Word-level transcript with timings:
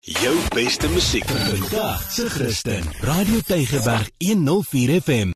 Jou 0.00 0.36
beste 0.54 0.88
musiek 0.88 1.24
vandag 1.24 2.10
se 2.10 2.30
Christen. 2.30 2.82
Radio 3.00 3.40
Tygerberg 3.40 4.10
104 4.18 5.00
FM. 5.02 5.30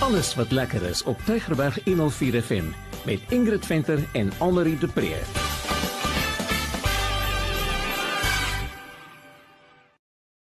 Alles 0.00 0.34
wat 0.34 0.50
lekker 0.50 0.82
is 0.82 1.02
op 1.02 1.18
Tygerberg 1.24 1.84
104 1.84 2.42
FM 2.42 2.64
met 3.04 3.20
Ingrid 3.28 3.66
Venter 3.66 4.08
en 4.12 4.32
Annelie 4.38 4.78
de 4.78 4.88
Pre. 4.88 5.20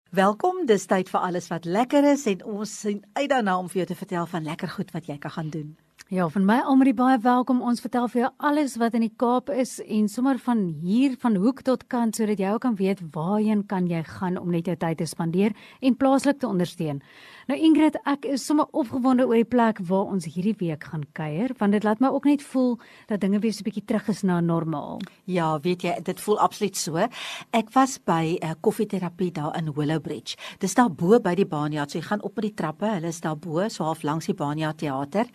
Welkom, 0.09 0.65
dis 0.65 0.85
tyd 0.85 1.09
vir 1.09 1.19
alles 1.19 1.47
wat 1.47 1.65
lekker 1.65 2.11
is 2.13 2.25
en 2.25 2.43
ons 2.45 2.79
sien 2.79 3.03
uit 3.13 3.29
daarna 3.29 3.57
om 3.57 3.69
vir 3.69 3.75
jou 3.75 3.85
te 3.85 3.95
vertel 3.95 4.25
van 4.25 4.43
lekker 4.43 4.69
goed 4.69 4.91
wat 4.91 5.07
jy 5.07 5.17
kan 5.17 5.31
gaan 5.31 5.49
doen. 5.49 5.77
Ja, 6.11 6.25
van 6.27 6.43
my 6.43 6.57
almal 6.67 6.89
baie 6.91 7.15
welkom. 7.23 7.61
Ons 7.63 7.79
vertel 7.79 8.09
vir 8.11 8.19
jou 8.19 8.29
alles 8.43 8.73
wat 8.81 8.97
in 8.97 9.05
die 9.05 9.13
Kaap 9.15 9.47
is 9.47 9.77
en 9.79 10.09
sommer 10.11 10.35
van 10.43 10.65
hier 10.83 11.13
van 11.21 11.37
hoek 11.39 11.61
tot 11.63 11.85
kant 11.87 12.17
sodat 12.19 12.41
jy 12.43 12.49
ook 12.51 12.65
kan 12.65 12.73
weet 12.75 12.99
waarheen 13.13 13.61
kan 13.63 13.87
jy 13.87 14.01
gaan 14.03 14.35
om 14.35 14.51
net 14.51 14.67
jou 14.67 14.75
tyd 14.75 14.99
te 14.99 15.07
spandeer 15.07 15.55
en 15.79 15.95
plaaslik 15.95 16.41
te 16.41 16.49
ondersteun. 16.49 16.99
Nou 17.47 17.55
Ingrid, 17.55 17.95
ek 18.03 18.27
is 18.27 18.43
sommer 18.43 18.67
opgewonde 18.75 19.23
oor 19.23 19.39
die 19.39 19.47
plek 19.47 19.79
waar 19.87 20.11
ons 20.11 20.27
hierdie 20.27 20.57
week 20.59 20.89
gaan 20.91 21.05
kuier 21.15 21.55
want 21.61 21.77
dit 21.77 21.87
laat 21.87 22.03
my 22.03 22.11
ook 22.11 22.27
net 22.27 22.43
voel 22.43 22.75
dat 23.07 23.23
dinge 23.23 23.39
weer 23.39 23.53
so 23.53 23.63
'n 23.63 23.69
bietjie 23.71 23.85
terug 23.85 24.09
is 24.09 24.23
na 24.23 24.41
normaal. 24.41 24.99
Ja, 25.23 25.59
weet 25.59 25.81
jy, 25.81 25.95
dit 26.03 26.19
voel 26.19 26.39
absoluut 26.39 26.75
so. 26.75 26.97
Ek 27.53 27.71
was 27.73 27.97
by 28.03 28.35
'n 28.35 28.43
uh, 28.43 28.51
koffieterapie 28.59 29.31
daar 29.31 29.55
in 29.57 29.73
Willowbridge. 29.73 30.35
Dis 30.59 30.73
daar 30.73 30.91
bo 30.91 31.19
by 31.19 31.35
die 31.35 31.47
Baanyard. 31.47 31.91
So 31.91 31.99
jy 31.99 32.03
gaan 32.03 32.21
op 32.21 32.35
met 32.35 32.43
die 32.43 32.53
trappe. 32.53 32.85
Hulle 32.85 33.07
is 33.07 33.21
daar 33.21 33.37
bo, 33.37 33.69
so 33.69 33.83
half 33.83 34.03
langs 34.03 34.25
die 34.25 34.35
Baanyard 34.35 34.77
teater. 34.77 35.25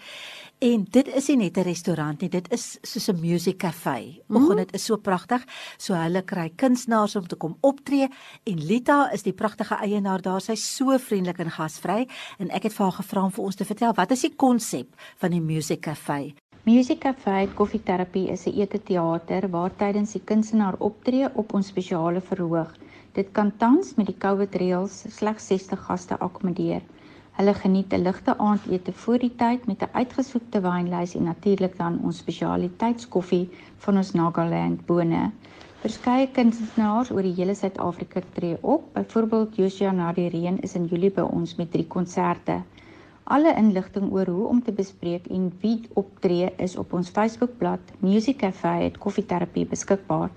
En 0.59 0.87
dit 0.89 1.09
is 1.13 1.27
nie 1.29 1.37
net 1.37 1.59
'n 1.59 1.69
restaurant 1.69 2.21
nie, 2.21 2.31
dit 2.31 2.53
is 2.53 2.79
soos 2.83 3.09
'n 3.09 3.21
music 3.21 3.59
cafe. 3.59 4.23
Oggend 4.29 4.49
mm. 4.49 4.57
dit 4.57 4.75
is 4.75 4.85
so 4.85 4.97
pragtig. 4.97 5.45
So 5.77 5.95
hulle 5.95 6.23
kry 6.23 6.53
kunstenaars 6.57 7.17
om 7.17 7.27
te 7.27 7.37
kom 7.37 7.57
optree 7.61 8.09
en 8.45 8.65
Lita 8.67 9.11
is 9.13 9.23
die 9.23 9.33
pragtige 9.33 9.75
eienaar 9.75 10.23
daar. 10.23 10.41
Sy's 10.41 10.77
so 10.77 10.99
vriendelik 10.99 11.39
en 11.39 11.51
gasvry 11.51 12.09
en 12.39 12.51
ek 12.51 12.63
het 12.63 12.73
vir 12.73 12.85
haar 12.85 12.93
gevra 13.03 13.25
om 13.25 13.31
vir 13.31 13.45
ons 13.45 13.55
te 13.55 13.65
vertel 13.65 13.93
wat 13.93 14.11
is 14.11 14.21
die 14.21 14.35
konsep 14.37 14.89
van 15.17 15.31
die 15.31 15.41
music 15.41 15.81
cafe? 15.81 16.33
Music 16.65 16.99
Cafe 16.99 17.49
Koffieterapie 17.55 18.29
is 18.31 18.47
'n 18.47 18.59
eteteater 18.61 19.51
waar 19.51 19.77
tydens 19.77 20.13
die 20.13 20.25
kunstenaar 20.25 20.75
optree 20.79 21.29
op 21.35 21.55
ons 21.55 21.67
spesiale 21.67 22.21
verhoog. 22.21 22.73
Dit 23.13 23.29
kan 23.33 23.57
tans 23.57 23.95
met 23.95 24.07
die 24.07 24.19
COVID 24.19 24.55
reëls 24.55 25.05
slegs 25.09 25.47
60 25.47 25.85
gaste 25.85 26.19
akkommodeer. 26.19 26.83
Hulle 27.37 27.53
geniet 27.55 27.93
'n 27.93 28.03
ligte 28.03 28.33
aandete 28.39 28.93
voor 28.93 29.19
die 29.19 29.35
tyd 29.37 29.67
met 29.67 29.83
'n 29.83 29.93
uitgesoekte 29.93 30.61
wynlys 30.61 31.15
en 31.15 31.23
natuurlik 31.23 31.77
dan 31.77 31.99
ons 32.03 32.19
spesialiteitskoffie 32.19 33.49
van 33.77 33.97
ons 33.97 34.13
Nagaland 34.13 34.87
bone. 34.87 35.31
Verskeie 35.83 36.31
kunstenaars 36.39 37.11
oor 37.11 37.23
die 37.23 37.35
hele 37.37 37.55
Suid-Afrika 37.55 38.21
tree 38.33 38.57
op. 38.61 38.89
Byvoorbeeld 38.95 39.57
Josia 39.57 39.91
Nadireen 39.91 40.61
is 40.61 40.75
in 40.75 40.87
Julie 40.87 41.11
by 41.11 41.21
ons 41.21 41.55
met 41.57 41.71
drie 41.71 41.87
konserte. 41.87 42.63
Alle 43.25 43.55
inligting 43.57 44.13
oor 44.13 44.27
hoe 44.27 44.47
om 44.47 44.63
te 44.63 44.73
bespreek 44.73 45.27
en 45.27 45.53
wie 45.61 45.81
optree 45.93 46.53
is 46.57 46.77
op 46.77 46.93
ons 46.93 47.11
Facebookblad 47.11 47.81
Music 47.99 48.37
Cafe 48.37 48.69
het 48.69 48.99
koffieterapie 48.99 49.67
beskikbaar. 49.67 50.31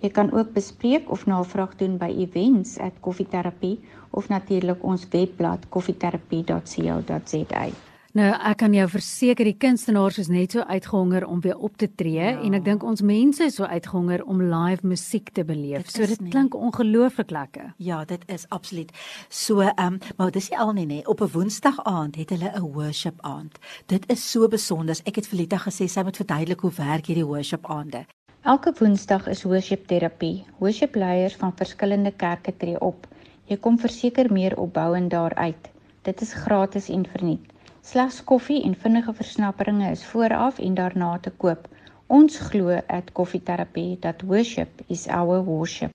Jy 0.00 0.10
kan 0.10 0.32
ook 0.32 0.52
bespreek 0.52 1.10
of 1.10 1.26
navraag 1.26 1.76
doen 1.76 1.98
by 1.98 2.14
events@koffieterapie 2.18 3.80
of 4.10 4.28
natuurlik 4.28 4.84
ons 4.84 5.08
webblad 5.10 5.68
koffieterapie.co.za. 5.68 7.68
Nou, 8.16 8.30
ek 8.32 8.62
kan 8.62 8.72
jou 8.72 8.86
verseker 8.88 9.44
die 9.44 9.58
kunstenaars 9.60 10.16
is 10.18 10.30
net 10.32 10.54
so 10.56 10.64
uitgehonger 10.64 11.26
om 11.28 11.42
weer 11.44 11.58
op 11.60 11.76
te 11.76 11.90
tree 11.92 12.24
ja. 12.24 12.38
en 12.40 12.56
ek 12.56 12.64
dink 12.64 12.82
ons 12.82 13.04
mense 13.04 13.44
is 13.44 13.58
so 13.60 13.68
uitgehonger 13.68 14.24
om 14.24 14.40
live 14.42 14.86
musiek 14.86 15.28
te 15.36 15.44
beleef. 15.44 15.90
So 15.92 16.08
dit 16.08 16.22
nie. 16.24 16.32
klink 16.32 16.56
ongelooflik 16.56 17.30
lekker. 17.30 17.74
Ja, 17.76 18.00
dit 18.08 18.24
is 18.26 18.48
absoluut. 18.48 18.96
So, 19.28 19.60
ehm, 19.60 20.00
um, 20.00 20.16
maar 20.16 20.32
dis 20.32 20.48
nie 20.50 20.58
al 20.58 20.72
nie 20.72 20.86
nê. 20.86 21.06
Op 21.06 21.20
'n 21.20 21.32
Woensdag 21.36 21.84
aand 21.84 22.16
het 22.16 22.30
hulle 22.30 22.50
'n 22.56 22.72
worship 22.72 23.20
aand. 23.20 23.58
Dit 23.86 24.10
is 24.10 24.30
so 24.30 24.48
besonder. 24.48 24.96
Ek 25.04 25.16
het 25.16 25.26
vir 25.26 25.38
Lita 25.38 25.58
gesê 25.58 25.86
sy 25.86 26.02
moet 26.02 26.16
verduidelik 26.16 26.60
hoe 26.60 26.72
werk 26.72 27.06
hierdie 27.06 27.26
worship 27.26 27.66
aande. 27.66 28.06
Elke 28.42 28.72
Woensdag 28.78 29.26
is 29.26 29.42
worship 29.42 29.86
terapie. 29.86 30.44
Worship 30.58 30.94
leiers 30.94 31.34
van 31.36 31.52
verskillende 31.56 32.12
kerke 32.14 32.52
tree 32.56 32.78
op. 32.80 33.06
Jy 33.50 33.56
kom 33.58 33.78
verseker 33.82 34.30
meer 34.32 34.54
opbouend 34.56 35.10
daaruit. 35.10 35.68
Dit 36.06 36.20
is 36.22 36.32
gratis 36.32 36.86
en 36.88 37.02
verniet. 37.06 37.42
Slegs 37.82 38.22
koffie 38.24 38.62
en 38.62 38.76
vinnige 38.78 39.12
versnapperinge 39.12 39.90
is 39.90 40.04
vooraf 40.06 40.58
en 40.58 40.74
daarna 40.74 41.18
te 41.18 41.30
koop. 41.30 41.66
Ons 42.06 42.38
glo 42.38 42.78
at 42.86 43.12
koffieterapie 43.12 43.98
dat 44.00 44.22
worship 44.22 44.82
is 44.86 45.08
our 45.08 45.42
worship. 45.44 45.90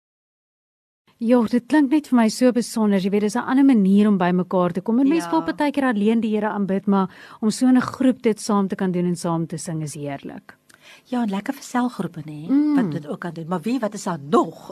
Ja, 1.17 1.39
dit 1.47 1.65
klink 1.71 1.91
net 1.91 2.09
vir 2.11 2.17
my 2.17 2.27
so 2.29 2.51
besonder. 2.51 2.99
Jy 2.99 3.09
weet, 3.09 3.21
dis 3.21 3.35
'n 3.35 3.47
ander 3.47 3.65
manier 3.65 4.07
om 4.07 4.17
bymekaar 4.17 4.71
te 4.71 4.81
kom. 4.81 4.99
En 4.99 5.07
mense 5.07 5.29
ja. 5.29 5.31
wil 5.31 5.55
baie 5.55 5.71
keer 5.71 5.85
alleen 5.85 6.19
die 6.19 6.35
Here 6.35 6.49
aanbid, 6.49 6.85
maar 6.85 7.09
om 7.39 7.49
so 7.49 7.67
'n 7.67 7.79
groep 7.79 8.21
dit 8.21 8.39
saam 8.39 8.67
te 8.67 8.75
kan 8.75 8.91
doen 8.91 9.05
en 9.05 9.15
saam 9.15 9.47
te 9.47 9.57
sing 9.57 9.81
is 9.81 9.93
heerlik. 9.93 10.57
Ja, 11.03 11.21
en 11.21 11.29
lekker 11.29 11.53
vir 11.53 11.63
selgroepe 11.63 12.21
nê, 12.25 12.47
mm. 12.47 12.75
wat 12.75 12.91
dit 12.91 13.07
ook 13.07 13.19
kan 13.19 13.33
doen. 13.33 13.47
Maar 13.47 13.61
wie 13.61 13.79
wat 13.79 13.93
is 13.93 14.03
daar 14.03 14.19
nog? 14.19 14.71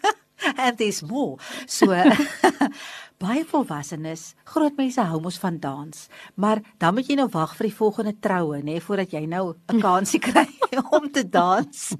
And 0.56 0.78
there's 0.78 1.02
more. 1.02 1.36
So 1.66 1.92
baie 3.20 3.42
volwassenes, 3.44 4.30
groot 4.48 4.78
mense 4.80 5.02
hou 5.04 5.18
mos 5.20 5.36
van 5.42 5.58
dans, 5.60 6.06
maar 6.40 6.62
dan 6.80 6.94
moet 6.96 7.10
jy 7.10 7.18
nou 7.18 7.26
wag 7.34 7.52
vir 7.58 7.68
die 7.68 7.76
volgende 7.76 8.14
troue 8.24 8.62
nê 8.64 8.78
voordat 8.80 9.12
jy 9.12 9.26
nou 9.28 9.52
'n 9.52 9.80
kansie 9.84 10.20
kry 10.20 10.48
om 10.96 11.10
te 11.12 11.24
dans. 11.28 11.96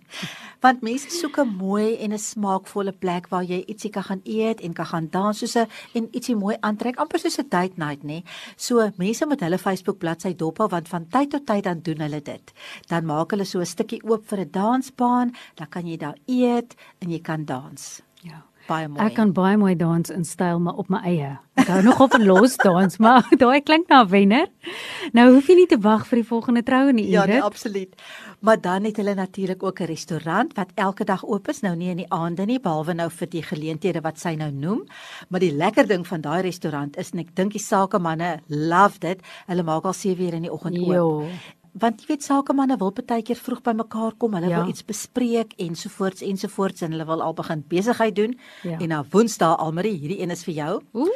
Want 0.64 0.82
mense 0.82 1.10
soek 1.10 1.38
'n 1.40 1.56
mooi 1.60 1.96
en 2.00 2.12
'n 2.12 2.18
smaakvolle 2.18 2.92
plek 2.92 3.28
waar 3.28 3.44
jy 3.44 3.60
ietsie 3.68 3.90
kan 3.90 4.02
gaan 4.02 4.22
eet 4.24 4.60
en 4.60 4.72
kan 4.72 4.86
gaan 4.86 5.08
dans 5.10 5.38
soos 5.38 5.56
'n 5.56 5.68
en 5.94 6.08
ietsie 6.12 6.36
mooi 6.36 6.56
aantrek, 6.60 6.96
amper 6.96 7.18
soos 7.18 7.38
'n 7.38 7.48
date 7.48 7.76
night 7.76 8.02
nê. 8.02 8.24
So 8.56 8.90
mense 8.96 9.26
moet 9.26 9.40
hulle 9.40 9.58
Facebook 9.58 9.98
bladsy 9.98 10.34
dop 10.34 10.58
hou 10.58 10.68
want 10.68 10.88
van 10.88 11.06
tyd 11.08 11.30
tot 11.30 11.46
tyd 11.46 11.64
dan 11.64 11.80
doen 11.80 12.00
hulle 12.00 12.22
dit. 12.22 12.52
Dan 12.88 13.04
maak 13.04 13.30
hulle 13.30 13.44
so 13.44 13.60
'n 13.60 13.66
stukkie 13.66 14.02
oop 14.04 14.26
vir 14.26 14.40
'n 14.40 14.50
dansbaan, 14.50 15.34
dan 15.56 15.68
kan 15.68 15.86
jy 15.86 15.96
daar 15.96 16.16
eet 16.26 16.74
en 17.00 17.10
jy 17.10 17.20
kan 17.20 17.44
dans. 17.44 18.02
Ja 18.22 18.49
baie 18.70 18.88
mooi. 18.88 19.02
Ek 19.04 19.16
kan 19.18 19.34
baie 19.36 19.58
mooi 19.60 19.74
dans 19.78 20.12
in 20.14 20.24
styl 20.26 20.60
maar 20.62 20.78
op 20.80 20.90
my 20.92 21.02
eie. 21.10 21.34
Ek 21.60 21.68
hou 21.72 21.82
nog 21.84 22.00
op 22.00 22.14
'n 22.16 22.24
los 22.24 22.56
dans, 22.62 22.98
maar 23.04 23.26
daai 23.36 23.60
klink 23.60 23.88
na 23.88 24.06
wenner. 24.06 24.48
Nou 25.12 25.26
hoef 25.34 25.50
jy 25.50 25.56
nie 25.60 25.66
te 25.66 25.78
wag 25.78 26.06
vir 26.08 26.22
die 26.22 26.28
volgende 26.28 26.62
troue 26.62 26.92
nie, 26.92 27.08
Ja, 27.10 27.26
nee, 27.26 27.42
absoluut. 27.42 27.94
Maar 28.40 28.60
dan 28.60 28.84
het 28.84 28.96
hulle 28.96 29.14
natuurlik 29.14 29.62
ook 29.62 29.80
'n 29.80 29.90
restaurant 29.90 30.54
wat 30.54 30.72
elke 30.74 31.04
dag 31.04 31.24
oop 31.24 31.48
is, 31.48 31.60
nou 31.60 31.76
nie 31.76 31.90
in 31.90 31.96
die 31.96 32.10
aande 32.10 32.46
nie, 32.46 32.60
behalwe 32.60 32.94
nou 32.94 33.10
vir 33.10 33.28
die 33.28 33.42
geleenthede 33.42 34.00
wat 34.00 34.18
sy 34.18 34.34
nou 34.34 34.50
noem. 34.50 34.86
Maar 35.28 35.40
die 35.40 35.52
lekker 35.52 35.86
ding 35.86 36.06
van 36.06 36.20
daai 36.20 36.42
restaurant 36.42 36.96
is 36.96 37.10
en 37.12 37.18
ek 37.18 37.34
dink 37.34 37.52
die 37.52 37.62
sakemanne 37.62 38.40
love 38.46 38.98
dit. 38.98 39.20
Hulle 39.46 39.62
maak 39.62 39.84
al 39.84 39.92
7 39.92 40.24
uur 40.24 40.34
in 40.34 40.42
die 40.42 40.52
oggend 40.52 40.78
oop 40.78 41.28
want 41.72 42.00
jy 42.00 42.06
weet 42.06 42.24
sakemanne 42.26 42.76
wil 42.80 42.92
baie 42.92 43.22
keer 43.22 43.38
vroeg 43.38 43.62
by 43.62 43.74
mekaar 43.78 44.14
kom, 44.18 44.34
hulle 44.34 44.50
ja. 44.50 44.60
wil 44.62 44.72
iets 44.72 44.84
bespreek 44.84 45.54
ensovoorts 45.58 46.22
ensovoorts 46.22 46.82
en 46.82 46.92
hulle 46.92 47.06
wil 47.06 47.22
al 47.22 47.34
begin 47.34 47.64
besigheid 47.68 48.16
doen. 48.16 48.38
Ja. 48.62 48.78
En 48.78 48.88
na 48.88 49.04
Woensdae 49.10 49.56
almarie, 49.56 49.96
hierdie 49.98 50.20
een 50.20 50.30
is 50.30 50.44
vir 50.44 50.54
jou. 50.54 50.80
Ooh. 50.92 51.10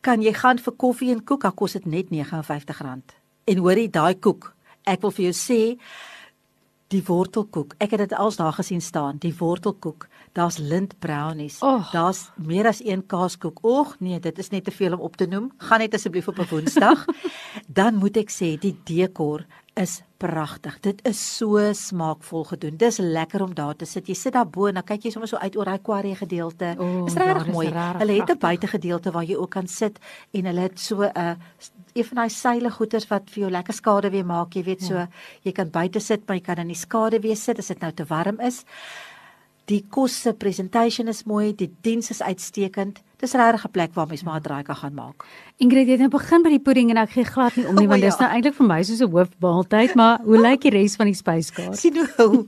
Kan 0.00 0.22
jy 0.22 0.32
gaan 0.34 0.58
vir 0.58 0.74
koffie 0.76 1.12
en 1.12 1.24
koek, 1.24 1.42
dan 1.42 1.54
kos 1.54 1.78
dit 1.78 1.86
net 1.86 2.10
R59. 2.10 3.14
En 3.44 3.58
hoorie, 3.58 3.90
daai 3.90 4.14
koek, 4.14 4.54
ek 4.84 5.02
wil 5.02 5.14
vir 5.14 5.30
jou 5.30 5.36
sê 5.36 5.60
die 6.92 7.02
wortelkoek. 7.06 7.76
Ek 7.80 7.94
het 7.94 8.04
dit 8.04 8.12
als 8.18 8.36
daar 8.36 8.52
gesien 8.52 8.82
staan, 8.84 9.16
die 9.22 9.32
wortelkoek. 9.38 10.08
Daar's 10.36 10.58
lint 10.58 10.98
brownies. 10.98 11.60
Oh. 11.64 11.92
Daar's 11.92 12.30
meer 12.36 12.68
as 12.68 12.82
een 12.84 13.06
kaaskoek. 13.06 13.60
Ag 13.64 13.96
nee, 14.00 14.20
dit 14.20 14.38
is 14.38 14.50
net 14.52 14.64
te 14.64 14.74
veel 14.74 14.96
om 14.96 15.00
op 15.00 15.16
te 15.16 15.26
noem. 15.26 15.50
Gaan 15.56 15.84
net 15.84 15.94
asseblief 15.94 16.28
op 16.28 16.38
'n 16.38 16.48
Woensdag. 16.50 17.04
Dan 17.80 17.94
moet 17.94 18.16
ek 18.16 18.30
sê 18.30 18.58
die 18.58 18.76
dekor 18.84 19.46
is 19.74 20.02
pragtig. 20.20 20.76
Dit 20.84 21.00
is 21.08 21.18
so 21.36 21.60
smaakvol 21.72 22.44
gedoen. 22.44 22.76
Dis 22.76 22.98
lekker 23.00 23.42
om 23.42 23.54
daar 23.54 23.76
te 23.76 23.86
sit. 23.88 24.06
Jy 24.06 24.16
sit 24.18 24.36
daar 24.36 24.48
bo 24.48 24.68
en 24.68 24.78
dan 24.78 24.86
kyk 24.86 25.06
jy 25.06 25.12
sommer 25.14 25.30
so 25.30 25.40
uit 25.40 25.56
oor 25.56 25.70
daai 25.70 25.82
quarry 25.82 26.12
gedeelte. 26.18 26.74
Oh, 26.78 27.06
is 27.08 27.16
regtig 27.18 27.48
mooi. 27.54 27.70
Hulle 27.72 28.18
het 28.20 28.30
'n 28.30 28.38
buitegedeelte 28.38 29.10
waar 29.10 29.24
jy 29.24 29.36
ook 29.36 29.50
kan 29.50 29.66
sit 29.66 29.98
en 30.32 30.44
hulle 30.44 30.60
het 30.60 30.78
so 30.78 31.02
'n 31.02 31.10
uh, 31.16 31.34
een 31.94 32.04
van 32.04 32.16
daai 32.16 32.30
seile 32.30 32.70
goeters 32.70 33.08
wat 33.08 33.30
vir 33.30 33.40
jou 33.40 33.50
lekker 33.50 33.74
skade 33.74 34.10
weer 34.10 34.26
maak. 34.26 34.54
Jy 34.54 34.62
weet 34.62 34.80
ja. 34.80 34.86
so 34.86 35.06
jy 35.42 35.52
kan 35.52 35.70
buite 35.70 36.00
sit, 36.00 36.26
maar 36.26 36.36
jy 36.36 36.42
kan 36.42 36.58
in 36.58 36.68
die 36.68 36.76
skade 36.76 37.20
weer 37.20 37.36
sit 37.36 37.58
as 37.58 37.66
dit 37.66 37.80
nou 37.80 37.92
te 37.92 38.04
warm 38.04 38.40
is. 38.40 38.64
Die 39.70 39.84
kos 39.88 40.14
se 40.24 40.32
presentation 40.34 41.08
is 41.08 41.22
mooi, 41.24 41.52
die 41.54 41.70
diens 41.86 42.10
is 42.10 42.22
uitstekend. 42.22 42.98
Dis 43.22 43.36
regtig 43.38 43.64
'n 43.64 43.70
plek 43.70 43.94
waar 43.94 44.08
mens 44.08 44.22
maar 44.22 44.40
'n 44.40 44.42
draai 44.42 44.62
kan 44.62 44.76
gaan 44.76 44.94
maak. 44.94 45.24
Ingrid 45.56 45.88
het 45.88 45.98
nou 45.98 46.08
begin 46.08 46.42
by 46.42 46.48
die 46.48 46.58
pudding 46.58 46.90
en 46.90 46.96
ek 46.96 47.10
gee 47.10 47.24
glad 47.24 47.56
nie 47.56 47.66
om 47.68 47.74
nie 47.74 47.86
want 47.86 48.02
oh, 48.02 48.04
ja. 48.04 48.10
dis 48.10 48.18
nou 48.18 48.30
eintlik 48.30 48.54
vir 48.54 48.66
my 48.66 48.82
soos 48.82 49.00
'n 49.00 49.10
hoofmaaltyd, 49.10 49.94
maar 49.94 50.18
hoe 50.24 50.40
lyk 50.40 50.60
die 50.60 50.70
res 50.70 50.96
van 50.96 51.06
die 51.06 51.14
spyskaart? 51.14 51.78
Sien 51.78 51.96
hoe 51.96 52.44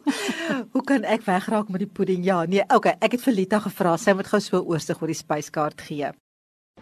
Hoe 0.72 0.82
kan 0.84 1.04
ek 1.04 1.22
wegraak 1.22 1.68
met 1.68 1.78
die 1.78 1.92
pudding? 1.92 2.24
Ja, 2.24 2.44
nee, 2.44 2.64
okay, 2.74 2.96
ek 3.00 3.12
het 3.12 3.22
vir 3.22 3.32
Lita 3.32 3.58
gevra 3.60 3.96
sy 3.96 4.12
moet 4.12 4.26
gou 4.26 4.40
so 4.40 4.60
oorsig 4.60 5.00
oor 5.00 5.06
die 5.08 5.14
spyskaart 5.14 5.80
gee. 5.80 6.10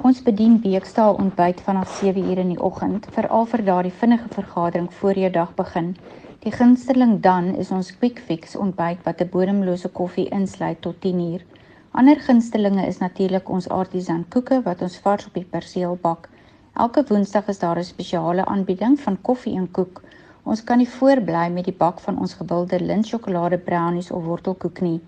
Ons 0.02 0.19
bedien 0.26 0.56
weekstaal 0.62 1.14
ontbyt 1.23 1.61
vanaf 1.61 1.93
7:00 1.99 2.38
in 2.43 2.49
die 2.52 2.62
oggend, 2.69 3.06
veral 3.17 3.44
vir 3.50 3.62
daardie 3.64 3.93
vinnige 3.99 4.29
vergadering 4.29 4.88
voor 4.94 5.19
jou 5.19 5.31
dag 5.31 5.55
begin. 5.55 5.96
Die 6.41 6.52
gunsteling 6.52 7.20
dan 7.20 7.55
is 7.62 7.70
ons 7.70 7.93
quick 7.99 8.19
fix 8.19 8.56
ontbyt 8.56 9.05
wat 9.05 9.20
'n 9.20 9.29
bodemlose 9.29 9.88
koffie 9.88 10.29
insluit 10.29 10.81
tot 10.81 11.00
10:00. 11.00 11.44
Ander 11.93 12.20
gunstelinge 12.20 12.87
is 12.87 12.99
natuurlik 12.99 13.49
ons 13.49 13.69
artisan 13.69 14.25
koeke 14.29 14.62
wat 14.62 14.82
ons 14.82 14.99
vars 14.99 15.26
op 15.26 15.35
die 15.35 15.46
perseel 15.50 15.96
bak. 16.02 16.29
Elke 16.73 17.05
Woensdag 17.08 17.49
is 17.49 17.58
daar 17.58 17.79
'n 17.79 17.85
spesiale 17.85 18.44
aanbieding 18.44 19.00
van 19.00 19.23
koffie 19.23 19.56
en 19.56 19.70
koek. 19.70 20.02
Ons 20.43 20.64
kan 20.64 20.79
nie 20.79 20.88
voorbly 20.88 21.49
met 21.50 21.64
die 21.64 21.79
bak 21.79 22.00
van 22.00 22.19
ons 22.19 22.35
gewilde 22.35 22.81
lintsjokolade 22.81 23.58
brownies 23.58 24.11
of 24.11 24.25
wortelkoek 24.25 24.81
nie. 24.81 25.00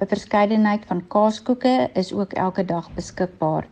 'n 0.00 0.06
Verskeidenheid 0.06 0.84
van 0.86 1.06
kaaskoeke 1.06 1.90
is 1.92 2.12
ook 2.12 2.32
elke 2.32 2.64
dag 2.64 2.94
beskikbaar. 2.94 3.66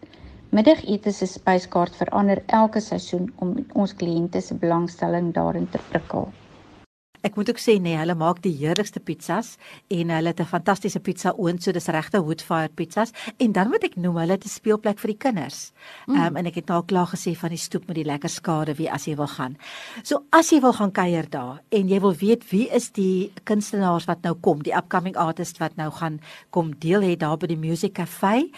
Middagete 0.53 1.13
se 1.17 1.25
spyskaart 1.27 1.95
verander 1.97 2.43
elke 2.53 2.81
seisoen 2.85 3.31
om 3.41 3.55
ons 3.73 3.95
kliënte 3.97 4.41
se 4.45 4.53
belangstelling 4.61 5.31
daarin 5.33 5.65
te 5.73 5.81
prikkel. 5.89 6.27
Ek 7.23 7.39
moet 7.39 7.49
ook 7.53 7.61
sê 7.63 7.77
nee, 7.81 7.95
hulle 7.97 8.17
maak 8.19 8.43
die 8.45 8.53
heerlikste 8.59 9.01
pizzas 9.01 9.55
en 9.95 10.11
hulle 10.11 10.29
het 10.29 10.41
'n 10.41 10.53
fantastiese 10.53 11.01
pizza 11.01 11.33
oond, 11.39 11.63
so 11.63 11.73
dis 11.73 11.87
regte 11.87 12.21
wood-fired 12.21 12.75
pizzas. 12.75 13.13
En 13.39 13.53
dan 13.53 13.69
moet 13.69 13.85
ek 13.85 13.97
noem, 13.97 14.17
hulle 14.17 14.33
het 14.33 14.45
'n 14.45 14.49
speelplek 14.49 14.99
vir 14.99 15.11
die 15.11 15.19
kinders. 15.19 15.73
Mm. 16.07 16.15
Ehm 16.15 16.21
mm. 16.21 16.27
um, 16.27 16.37
en 16.37 16.47
ek 16.47 16.55
het 16.55 16.67
nou 16.67 16.77
al 16.77 16.85
klaar 16.85 17.07
gesê 17.07 17.37
van 17.37 17.49
die 17.49 17.59
stoep 17.59 17.87
met 17.87 17.97
die 17.97 18.05
lekker 18.05 18.29
skade 18.29 18.75
wie 18.75 18.91
as 18.93 19.05
jy 19.07 19.17
wil 19.17 19.27
gaan. 19.27 19.57
So 20.03 20.25
as 20.31 20.51
jy 20.51 20.61
wil 20.61 20.73
gaan 20.73 20.93
kuier 20.93 21.31
daar 21.31 21.63
en 21.71 21.89
jy 21.89 22.01
wil 22.01 22.15
weet 22.15 22.51
wie 22.51 22.69
is 22.69 22.91
die 22.91 23.33
kunstenaars 23.45 24.05
wat 24.05 24.23
nou 24.23 24.35
kom, 24.35 24.63
die 24.63 24.77
upcoming 24.77 25.17
artists 25.17 25.59
wat 25.59 25.77
nou 25.77 25.91
gaan 25.91 26.21
kom 26.51 26.79
deel 26.79 27.01
hê 27.01 27.17
daar 27.17 27.39
by 27.39 27.47
die 27.47 27.57
Music 27.57 27.93
Cafe 27.95 28.51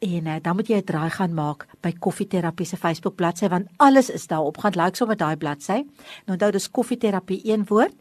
En 0.00 0.26
uh, 0.26 0.34
dan 0.42 0.56
moet 0.56 0.68
jy 0.68 0.76
'n 0.80 0.84
draai 0.84 1.10
gaan 1.10 1.34
maak 1.34 1.66
by 1.80 1.92
Koffieterapie 1.92 2.66
se 2.66 2.76
Facebook 2.76 3.14
bladsy 3.14 3.48
want 3.48 3.66
alles 3.76 4.10
is 4.10 4.26
daarop. 4.26 4.56
Gaan 4.56 4.72
like 4.72 4.96
sommer 4.96 5.16
daai 5.16 5.36
bladsy. 5.36 5.84
Nou 6.24 6.32
onthou 6.36 6.50
dis 6.50 6.70
Koffieterapie 6.70 7.40
een 7.44 7.64
woord 7.68 7.94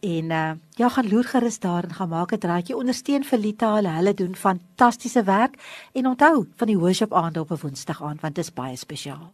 en 0.00 0.24
uh, 0.30 0.50
ja, 0.70 0.88
gaan 0.88 1.08
loer 1.08 1.24
gerus 1.24 1.58
daar 1.58 1.84
en 1.84 1.94
gaan 1.94 2.08
maak 2.08 2.32
'n 2.32 2.38
draaitjie. 2.38 2.76
Ondersteun 2.76 3.24
vir 3.24 3.38
Lita, 3.38 3.74
hulle 3.74 3.88
hulle 3.88 4.14
doen 4.14 4.34
fantastiese 4.34 5.22
werk 5.22 5.54
en 5.92 6.06
onthou 6.06 6.46
van 6.56 6.66
die 6.66 6.78
worship 6.78 7.12
aand 7.12 7.36
op 7.36 7.50
'n 7.50 7.58
Woensdag 7.60 8.02
aand 8.02 8.20
want 8.20 8.34
dit 8.34 8.44
is 8.44 8.52
baie 8.52 8.76
spesiaal. 8.76 9.32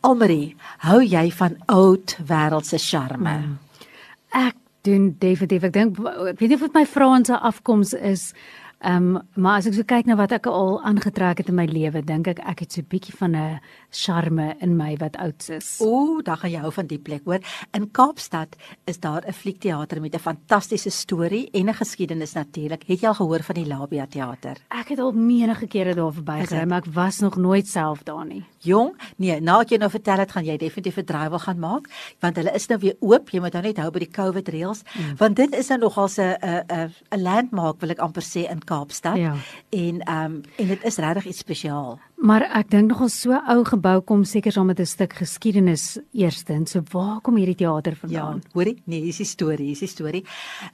Almarie, 0.00 0.56
hou 0.78 1.02
jy 1.02 1.30
van 1.32 1.56
oud 1.66 2.18
wêreldse 2.26 2.78
charme? 2.78 3.30
Hmm. 3.30 3.58
Ek 4.28 4.54
doen 4.84 5.14
definitief. 5.18 5.64
Ek 5.68 5.72
dink 5.72 5.98
ek 5.98 6.38
weet 6.38 6.48
nie 6.50 6.58
of 6.58 6.66
dit 6.68 6.76
my 6.76 6.84
Franse 6.86 7.40
afkoms 7.40 7.94
is 7.96 8.32
Ehm 8.84 9.16
um, 9.16 9.22
maar 9.32 9.56
as 9.56 9.66
ek 9.66 9.74
so 9.78 9.84
kyk 9.88 10.04
na 10.04 10.14
wat 10.18 10.32
ek 10.36 10.44
al 10.50 10.74
aangetrek 10.84 11.38
het 11.40 11.48
in 11.48 11.56
my 11.56 11.64
lewe, 11.64 12.02
dink 12.04 12.26
ek 12.28 12.42
ek 12.44 12.58
het 12.60 12.72
so 12.72 12.82
'n 12.82 12.90
bietjie 12.92 13.14
van 13.16 13.32
'n 13.32 13.60
charme 13.94 14.56
in 14.60 14.76
my 14.76 14.96
wat 15.00 15.16
oud 15.16 15.48
is. 15.48 15.78
Ooh, 15.80 16.22
dan 16.22 16.36
gaan 16.36 16.50
jy 16.50 16.60
hou 16.64 16.72
van 16.72 16.86
die 16.90 16.98
plek, 16.98 17.24
hoor. 17.24 17.40
In 17.72 17.90
Kaapstad 17.90 18.56
is 18.84 18.98
daar 19.00 19.22
'n 19.26 19.32
fliekteater 19.32 20.00
met 20.00 20.14
'n 20.14 20.18
fantastiese 20.18 20.90
storie 20.90 21.48
en 21.52 21.68
'n 21.68 21.74
geskiedenis 21.74 22.32
natuurlik. 22.32 22.82
Het 22.86 23.00
jy 23.00 23.08
al 23.08 23.14
gehoor 23.14 23.42
van 23.42 23.54
die 23.54 23.66
Labia 23.66 24.06
teater? 24.06 24.56
Ek 24.68 24.88
het 24.88 24.98
al 24.98 25.12
menige 25.12 25.66
kere 25.66 25.94
daar 25.94 26.12
verbygery, 26.12 26.66
maar 26.66 26.78
ek 26.78 26.92
was 26.92 27.18
nog 27.18 27.36
nooit 27.36 27.66
self 27.66 28.02
daar 28.02 28.26
nie. 28.26 28.44
Jong, 28.58 28.96
nee, 29.16 29.40
nou 29.40 29.60
ek 29.60 29.68
jou 29.68 29.78
nou 29.78 29.90
vertel 29.90 30.18
het, 30.18 30.32
gaan 30.32 30.44
jy 30.44 30.56
definitief 30.56 30.96
'n 30.96 31.04
draai 31.04 31.28
wil 31.28 31.38
gaan 31.38 31.58
maak, 31.58 31.88
want 32.20 32.36
hulle 32.36 32.52
is 32.54 32.66
nou 32.66 32.78
weer 32.78 32.96
oop. 33.00 33.30
Jy 33.30 33.40
moet 33.40 33.52
nou 33.52 33.62
net 33.62 33.76
hou 33.76 33.90
by 33.90 33.98
die 33.98 34.10
COVID 34.10 34.48
reëls, 34.48 34.82
mm. 34.82 35.16
want 35.16 35.36
dit 35.36 35.54
is 35.54 35.68
nou 35.68 35.78
nogal 35.78 36.08
'n 36.08 36.36
'n 36.42 36.92
'n 37.10 37.22
landmark 37.22 37.80
wil 37.80 37.90
ek 37.90 37.98
amper 37.98 38.22
sê 38.22 38.50
in 38.50 38.64
Kaapstad. 38.64 39.16
Ja. 39.16 39.34
En 39.70 40.00
ehm 40.00 40.24
um, 40.24 40.42
en 40.56 40.66
dit 40.66 40.84
is 40.84 40.96
regtig 40.96 41.26
iets 41.26 41.38
spesiaal. 41.38 41.98
Maar 42.24 42.46
ek 42.56 42.70
dink 42.72 42.88
nogal 42.88 43.10
so 43.12 43.36
ou 43.36 43.66
gebou 43.68 43.98
kom 44.08 44.22
seker 44.24 44.54
saam 44.54 44.70
met 44.72 44.80
'n 44.80 44.88
stuk 44.88 45.12
geskiedenis 45.12 45.98
eerstens. 46.12 46.70
So 46.70 46.80
waar 46.92 47.20
kom 47.20 47.36
hierdie 47.36 47.54
teater 47.54 47.96
vandaan? 47.96 48.40
Ja, 48.42 48.50
hoorie? 48.54 48.82
Nee, 48.86 49.00
hier 49.00 49.08
is 49.08 49.16
die 49.16 49.26
storie, 49.26 49.64
hier 49.64 49.72
is 49.72 49.78
die 49.78 49.88
storie. 49.88 50.24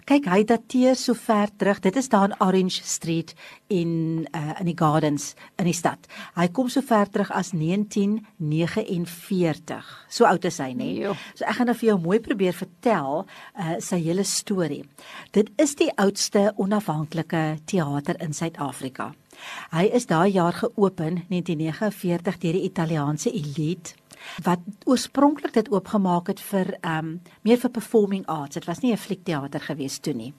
Kyk, 0.04 0.26
hy 0.26 0.44
dateer 0.44 0.94
so 0.94 1.14
ver 1.14 1.48
terug. 1.56 1.80
Dit 1.80 1.96
is 1.96 2.08
daar 2.08 2.28
in 2.28 2.34
Orange 2.38 2.80
Street 2.84 3.34
in 3.66 4.26
uh 4.32 4.60
in 4.60 4.66
die 4.66 4.78
Gardens 4.78 5.34
in 5.58 5.64
die 5.64 5.72
stad. 5.72 6.06
Hy 6.36 6.48
kom 6.48 6.68
so 6.68 6.80
ver 6.82 7.10
terug 7.10 7.30
as 7.30 7.50
1949. 7.50 10.06
So 10.08 10.24
oud 10.24 10.44
is 10.44 10.58
hy, 10.58 10.72
nê? 10.72 10.76
Nee? 10.76 11.14
So 11.34 11.44
ek 11.44 11.54
gaan 11.54 11.66
nou 11.66 11.74
vir 11.74 11.88
jou 11.88 12.00
mooi 12.00 12.20
probeer 12.20 12.52
vertel 12.52 13.26
uh 13.58 13.80
sy 13.80 13.98
hele 13.98 14.24
storie. 14.24 14.84
Dit 15.32 15.50
is 15.58 15.74
die 15.74 15.90
oudste 15.96 16.52
onafhanklike 16.56 17.58
teater 17.64 18.16
in 18.20 18.32
Suid-Afrika. 18.32 19.14
Hy 19.70 19.84
is 19.92 20.06
daai 20.06 20.30
jaar 20.32 20.52
geopen 20.52 21.24
1949 21.28 22.38
deur 22.38 22.52
die 22.52 22.68
Italiaanse 22.68 23.32
elite 23.32 23.94
wat 24.44 24.60
oorspronklik 24.84 25.54
dit 25.54 25.70
oopgemaak 25.72 26.26
het 26.26 26.40
vir 26.40 26.74
ehm 26.80 26.98
um, 26.98 27.20
meer 27.42 27.58
vir 27.58 27.70
performing 27.70 28.26
arts. 28.26 28.54
Dit 28.54 28.64
was 28.64 28.80
nie 28.80 28.92
'n 28.92 28.96
fliekteater 28.96 29.60
gewees 29.60 29.98
toe 29.98 30.14
nie. 30.14 30.34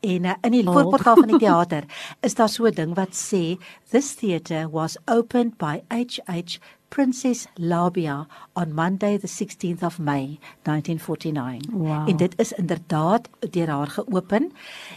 En 0.00 0.24
uh, 0.24 0.34
in 0.42 0.52
die 0.52 0.66
oh. 0.66 0.72
voorportaal 0.72 1.16
van 1.16 1.28
die 1.28 1.38
teater 1.46 1.84
is 2.20 2.34
daar 2.34 2.48
so 2.48 2.66
'n 2.66 2.74
ding 2.74 2.94
wat 2.94 3.14
sê 3.14 3.56
this 3.90 4.14
theater 4.14 4.70
was 4.70 4.98
opened 5.06 5.56
by 5.56 5.82
H.H. 5.88 6.58
Princess 6.88 7.46
Labia 7.56 8.26
on 8.54 8.72
Monday 8.72 9.18
the 9.18 9.26
16th 9.26 9.82
of 9.82 9.98
May 9.98 10.38
1949. 10.62 11.60
Wow. 11.72 12.08
En 12.08 12.16
dit 12.16 12.38
is 12.38 12.52
inderdaad 12.52 13.28
deur 13.50 13.68
haar 13.68 13.86
geopen 13.86 14.52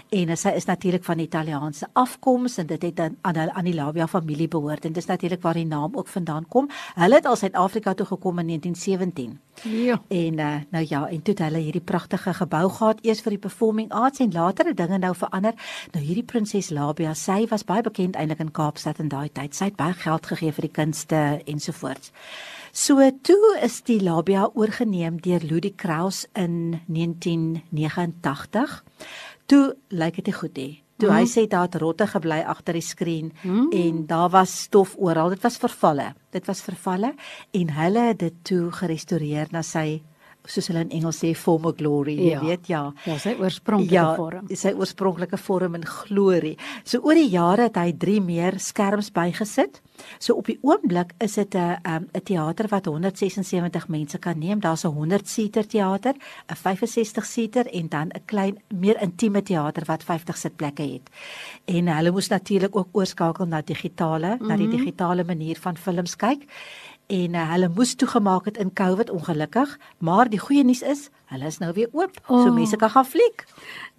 en 0.09 0.37
sy 0.37 0.49
is 0.49 0.65
natuurlik 0.65 1.03
van 1.03 1.19
Italiaanse 1.19 1.87
afkoms 1.93 2.57
en 2.57 2.67
dit 2.67 2.81
het 2.81 2.99
aan 2.99 3.17
aan, 3.21 3.51
aan 3.51 3.63
die 3.65 3.73
Labia 3.73 4.07
familie 4.07 4.47
behoort 4.47 4.85
en 4.85 4.93
dis 4.93 5.05
natuurlik 5.05 5.41
waar 5.41 5.53
die 5.53 5.65
naam 5.65 5.95
ook 5.95 6.07
vandaan 6.07 6.47
kom. 6.47 6.69
Hulle 6.95 7.15
het 7.15 7.25
al 7.25 7.35
Suid-Afrika 7.35 7.93
toe 7.93 8.05
gekom 8.05 8.39
in 8.39 8.47
1917. 8.47 9.39
Ja. 9.63 10.01
En 10.07 10.39
uh, 10.39 10.55
nou 10.69 10.85
ja, 10.87 11.07
en 11.07 11.21
toe 11.21 11.33
het 11.33 11.43
hulle 11.43 11.57
hierdie 11.57 11.81
pragtige 11.81 12.33
gebou 12.33 12.69
gehad 12.69 12.99
eers 13.01 13.21
vir 13.21 13.35
die 13.35 13.41
performing 13.43 13.91
arts 13.91 14.19
en 14.23 14.31
later 14.31 14.65
het 14.71 14.77
dinge 14.77 14.97
nou 14.97 15.15
verander. 15.15 15.53
Nou 15.91 16.03
hierdie 16.05 16.23
Prinses 16.23 16.69
Labia, 16.69 17.13
sy 17.13 17.45
was 17.51 17.65
baie 17.67 17.83
bekend 17.83 18.15
eintlik 18.15 18.39
in 18.39 18.51
Kaapstad 18.55 19.01
in 19.03 19.11
daai 19.11 19.29
tyd. 19.33 19.55
Sy 19.55 19.71
het 19.71 19.79
baie 19.79 19.93
geld 19.93 20.31
gegee 20.31 20.55
vir 20.55 20.67
die 20.69 20.75
kunste 20.79 21.21
en 21.45 21.59
so 21.59 21.75
voort. 21.79 22.11
So 22.71 23.01
toe 23.25 23.57
is 23.65 23.81
die 23.87 23.99
Labia 24.03 24.49
oorgeneem 24.53 25.17
deur 25.25 25.41
Ludie 25.41 25.73
Kraus 25.75 26.25
in 26.37 26.81
1989. 26.87 28.83
Toe 29.49 29.75
lyk 29.89 30.21
dit 30.21 30.35
goed 30.35 30.57
hè. 30.57 30.69
Toe 30.99 31.09
mm. 31.09 31.15
hy 31.15 31.23
mhm. 31.23 31.31
sê 31.31 31.47
daar 31.47 31.67
het 31.69 31.79
rotte 31.81 32.05
gebly 32.11 32.41
agter 32.43 32.75
die 32.75 32.83
skerm 32.85 33.31
mm. 33.41 33.71
en 33.71 34.05
daar 34.07 34.29
was 34.35 34.53
stof 34.67 34.95
oral. 34.99 35.31
Dit 35.33 35.43
was 35.47 35.57
vervalle. 35.57 36.13
Dit 36.35 36.45
was 36.45 36.61
vervalle 36.61 37.13
en 37.51 37.73
hulle 37.79 38.05
het 38.11 38.19
dit 38.19 38.39
toe 38.43 38.71
gerestoreer 38.81 39.47
na 39.55 39.63
sy 39.63 40.01
soos 40.47 40.69
hulle 40.71 40.81
in 40.85 40.93
Engels 40.99 41.19
sê 41.21 41.33
former 41.35 41.73
glory, 41.77 42.15
jy 42.17 42.31
ja. 42.31 42.39
weet 42.43 42.69
ja. 42.71 42.81
Ja, 43.05 43.17
sy 43.21 43.35
oorspronklike 43.39 43.95
ja, 43.95 44.05
vorm. 44.17 44.47
Ja, 44.49 44.57
sy 44.57 44.71
oorspronklike 44.77 45.39
vorm 45.41 45.75
en 45.77 45.85
glorie. 45.85 46.55
So 46.87 47.03
oor 47.05 47.19
die 47.19 47.29
jare 47.29 47.67
het 47.67 47.77
hy 47.79 47.91
3 47.99 48.19
meer 48.23 48.59
skerms 48.63 49.11
bygesit. 49.15 49.81
So 50.17 50.37
op 50.39 50.47
die 50.47 50.57
oomblik 50.63 51.11
is 51.19 51.35
dit 51.35 51.55
'n 51.55 51.77
'n 51.83 52.07
'n 52.15 52.23
teater 52.23 52.67
wat 52.69 52.85
176 52.85 53.87
mense 53.87 54.17
kan 54.17 54.39
neem. 54.39 54.59
Daar's 54.59 54.85
'n 54.85 54.93
100 54.93 55.27
seater 55.27 55.67
teater, 55.67 56.15
'n 56.47 56.55
65 56.55 57.25
seater 57.25 57.65
en 57.67 57.89
dan 57.89 58.07
'n 58.07 58.25
klein 58.25 58.57
meer 58.73 59.01
intieme 59.01 59.41
teater 59.41 59.83
wat 59.85 60.03
50 60.03 60.37
sitplekke 60.37 60.83
het. 60.83 61.09
En 61.65 61.87
hulle 61.87 62.11
moes 62.11 62.29
natuurlik 62.29 62.75
ook 62.75 62.87
oorskakel 62.91 63.45
na 63.45 63.61
digitale, 63.61 64.35
mm 64.35 64.39
-hmm. 64.39 64.47
na 64.47 64.55
die 64.55 64.67
mhm. 64.67 64.77
digitale 64.77 65.23
manier 65.23 65.57
van 65.59 65.77
films 65.77 66.15
kyk 66.15 66.47
en 67.09 67.33
uh, 67.33 67.45
hulle 67.51 67.69
moes 67.73 67.95
toegemaak 67.97 68.45
het 68.45 68.57
in 68.61 68.69
COVID 68.73 69.09
ongelukkig, 69.09 69.71
maar 69.97 70.29
die 70.29 70.39
goeie 70.39 70.63
nuus 70.63 70.83
is, 70.85 71.07
hulle 71.29 71.45
is 71.49 71.57
nou 71.61 71.71
weer 71.73 71.89
oop, 71.93 72.17
oh. 72.27 72.43
so 72.43 72.53
mense 72.53 72.77
kan 72.77 72.89
gaan 72.93 73.05
fliek. 73.05 73.43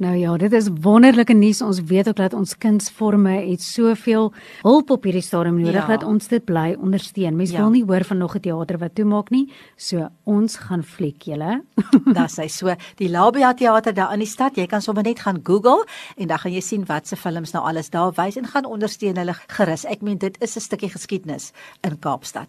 Nou 0.02 0.14
ja, 0.19 0.37
dit 0.40 0.55
is 0.57 0.71
wonderlike 0.83 1.35
nuus. 1.35 1.61
Ons 1.62 1.83
weet 1.90 2.09
ook 2.09 2.17
dat 2.19 2.35
ons 2.35 2.57
kunsvorme 2.59 3.35
het 3.50 3.62
soveel 3.62 4.31
hulp 4.62 4.90
op 4.90 5.07
hierdie 5.07 5.23
stadium 5.23 5.59
nodig 5.61 5.83
ja. 5.83 5.97
dat 5.97 6.07
ons 6.07 6.31
dit 6.31 6.45
bly 6.47 6.75
ondersteun. 6.79 7.37
Mense 7.38 7.55
ja. 7.55 7.62
wil 7.62 7.75
nie 7.75 7.85
hoor 7.87 8.07
van 8.09 8.23
nog 8.23 8.35
'n 8.38 8.43
teater 8.47 8.79
wat 8.79 8.95
toemaak 8.95 9.31
nie. 9.31 9.50
So 9.76 10.09
ons 10.25 10.57
gaan 10.57 10.83
fliek, 10.83 11.23
julle. 11.23 11.62
Dis 12.19 12.37
hy 12.37 12.49
so. 12.49 12.75
Die 12.97 13.11
Labia 13.11 13.52
teater 13.55 13.95
daar 13.95 14.12
in 14.12 14.23
die 14.23 14.31
stad, 14.31 14.57
jy 14.57 14.67
kan 14.67 14.83
sommer 14.83 15.02
net 15.02 15.21
gaan 15.21 15.40
Google 15.43 15.87
en 16.17 16.26
dan 16.26 16.38
gaan 16.38 16.52
jy 16.52 16.61
sien 16.61 16.87
wat 16.87 17.07
se 17.07 17.17
films 17.17 17.52
nou 17.52 17.64
alles 17.64 17.90
daar 17.90 18.12
wys 18.14 18.37
en 18.37 18.47
gaan 18.47 18.64
ondersteun 18.64 19.17
hulle 19.17 19.35
gerus. 19.47 19.85
Ek 19.85 20.02
meen 20.02 20.19
dit 20.19 20.37
is 20.40 20.57
'n 20.57 20.61
stukkie 20.61 20.90
geskiedenis 20.90 21.52
in 21.83 21.99
Kaapstad. 21.99 22.49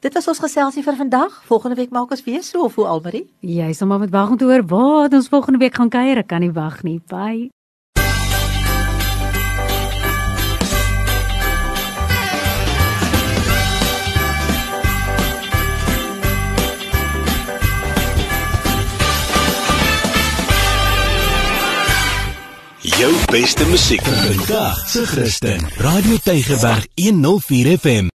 Dit 0.00 0.14
was 0.14 0.28
ons 0.28 0.38
geselsie 0.38 0.82
vir 0.82 0.96
vandag. 0.96 1.42
Volgende 1.46 1.76
week 1.76 1.90
maak 1.90 2.10
ons 2.10 2.24
weer 2.24 2.42
so 2.42 2.64
of 2.64 2.74
hoe 2.74 2.86
Almarie? 2.86 3.26
Jy 3.40 3.72
sal 3.72 3.88
maar 3.88 3.98
met 3.98 4.10
wag 4.10 4.30
om 4.30 4.36
te 4.36 4.44
hoor 4.44 4.66
waar 4.66 5.12
ons 5.12 5.28
volgende 5.28 5.58
week 5.58 5.74
gaan 5.74 5.88
kuier. 5.88 6.18
Ek 6.18 6.26
kan 6.26 6.40
nie 6.40 6.52
wag 6.52 6.82
nie. 6.82 7.00
Bye. 7.08 7.50
Jou 22.84 23.12
beste 23.30 23.66
musiek 23.66 24.02
vandag 24.04 24.88
se 24.88 25.06
Christen. 25.06 25.64
Radio 25.76 26.16
Tygerberg 26.22 26.86
104 26.94 27.78
FM. 27.78 28.08